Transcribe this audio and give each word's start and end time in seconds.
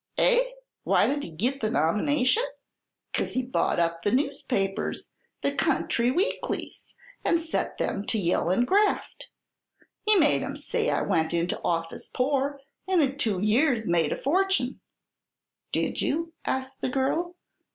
"Eh? 0.17 0.43
Why 0.83 1.05
did 1.05 1.21
he 1.21 1.29
git 1.29 1.61
the 1.61 1.69
nomination? 1.69 2.41
'Cause 3.13 3.33
he 3.33 3.43
bought 3.43 3.77
up 3.79 4.01
the 4.01 4.11
newspapers 4.11 5.11
the 5.43 5.53
country 5.53 6.09
weeklies 6.09 6.95
and 7.23 7.39
set 7.39 7.77
them 7.77 8.03
to 8.07 8.17
yellin' 8.17 8.65
'graft.' 8.65 9.27
He 10.07 10.15
made 10.15 10.41
'em 10.41 10.55
say 10.55 10.89
I 10.89 11.03
went 11.03 11.35
into 11.35 11.61
office 11.63 12.09
poor, 12.09 12.59
and 12.87 13.03
in 13.03 13.19
two 13.19 13.41
years 13.41 13.85
made 13.85 14.11
a 14.11 14.19
fortune." 14.19 14.79
"Did 15.71 16.01
you?" 16.01 16.33
asked 16.45 16.81
the 16.81 16.89
girl. 16.89 17.35